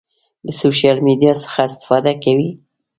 [0.45, 2.47] د سوشل میډیا څخه استفاده کوئ؟